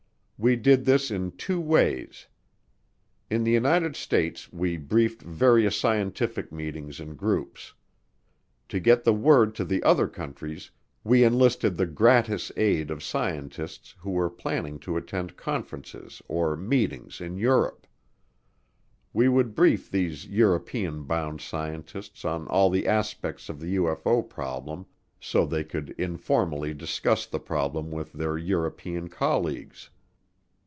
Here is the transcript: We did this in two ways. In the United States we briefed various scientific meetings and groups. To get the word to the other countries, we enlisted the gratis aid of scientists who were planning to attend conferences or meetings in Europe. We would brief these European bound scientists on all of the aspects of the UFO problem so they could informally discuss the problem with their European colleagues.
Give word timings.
We 0.43 0.55
did 0.55 0.85
this 0.85 1.11
in 1.11 1.33
two 1.33 1.59
ways. 1.61 2.25
In 3.29 3.43
the 3.43 3.51
United 3.51 3.95
States 3.95 4.51
we 4.51 4.75
briefed 4.75 5.21
various 5.21 5.79
scientific 5.79 6.51
meetings 6.51 6.99
and 6.99 7.15
groups. 7.15 7.75
To 8.69 8.79
get 8.79 9.03
the 9.03 9.13
word 9.13 9.53
to 9.53 9.63
the 9.63 9.83
other 9.83 10.07
countries, 10.07 10.71
we 11.03 11.23
enlisted 11.23 11.77
the 11.77 11.85
gratis 11.85 12.51
aid 12.57 12.89
of 12.89 13.03
scientists 13.03 13.93
who 13.99 14.09
were 14.09 14.31
planning 14.31 14.79
to 14.79 14.97
attend 14.97 15.37
conferences 15.37 16.23
or 16.27 16.55
meetings 16.57 17.21
in 17.21 17.37
Europe. 17.37 17.85
We 19.13 19.29
would 19.29 19.53
brief 19.53 19.91
these 19.91 20.25
European 20.25 21.03
bound 21.03 21.39
scientists 21.41 22.25
on 22.25 22.47
all 22.47 22.65
of 22.65 22.73
the 22.73 22.87
aspects 22.87 23.47
of 23.47 23.59
the 23.59 23.75
UFO 23.75 24.27
problem 24.27 24.87
so 25.19 25.45
they 25.45 25.63
could 25.63 25.91
informally 25.99 26.73
discuss 26.73 27.27
the 27.27 27.39
problem 27.39 27.91
with 27.91 28.11
their 28.13 28.39
European 28.39 29.07
colleagues. 29.07 29.91